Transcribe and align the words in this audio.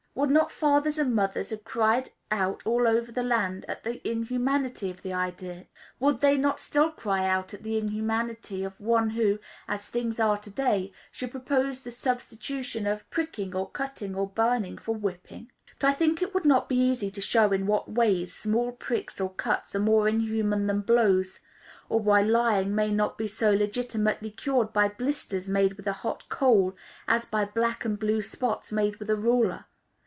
Would 0.13 0.29
not 0.29 0.51
fathers 0.51 0.97
and 0.99 1.15
mothers 1.15 1.51
have 1.51 1.63
cried 1.63 2.11
out 2.29 2.63
all 2.65 2.85
over 2.85 3.13
the 3.13 3.23
land 3.23 3.63
at 3.69 3.85
the 3.85 4.05
inhumanity 4.07 4.91
of 4.91 5.01
the 5.03 5.13
idea? 5.13 5.67
Would 6.01 6.19
they 6.19 6.35
not 6.35 6.59
still 6.59 6.91
cry 6.91 7.25
out 7.25 7.53
at 7.53 7.63
the 7.63 7.77
inhumanity 7.77 8.65
of 8.65 8.81
one 8.81 9.11
who, 9.11 9.39
as 9.69 9.87
things 9.87 10.19
are 10.19 10.37
to 10.39 10.49
day, 10.49 10.91
should 11.13 11.31
propose 11.31 11.81
the 11.81 11.93
substitution 11.93 12.85
of 12.85 13.09
pricking 13.09 13.55
or 13.55 13.69
cutting 13.69 14.13
or 14.13 14.27
burning 14.27 14.77
for 14.77 14.93
whipping? 14.93 15.49
But 15.79 15.87
I 15.87 15.93
think 15.93 16.21
it 16.21 16.33
would 16.33 16.45
not 16.45 16.67
be 16.67 16.75
easy 16.77 17.09
to 17.09 17.21
show 17.21 17.53
in 17.53 17.65
what 17.65 17.87
wise 17.87 18.33
small 18.33 18.73
pricks 18.73 19.21
or 19.21 19.29
cuts 19.29 19.75
are 19.75 19.79
more 19.79 20.09
inhuman 20.09 20.67
than 20.67 20.81
blows; 20.81 21.39
or 21.87 22.01
why 22.01 22.21
lying 22.21 22.75
may 22.75 22.91
not 22.91 23.17
be 23.17 23.25
as 23.25 23.41
legitimately 23.41 24.31
cured 24.31 24.73
by 24.73 24.89
blisters 24.89 25.47
made 25.47 25.73
with 25.75 25.87
a 25.87 25.93
hot 26.03 26.27
coal 26.27 26.75
as 27.07 27.23
by 27.23 27.45
black 27.45 27.85
and 27.85 27.97
blue 27.97 28.21
spots 28.21 28.73
made 28.73 28.97
with 28.97 29.09
a 29.09 29.15
ruler. 29.15 29.65